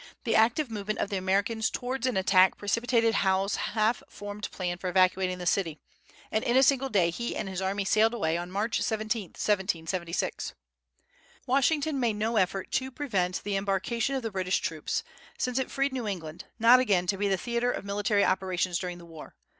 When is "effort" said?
12.37-12.71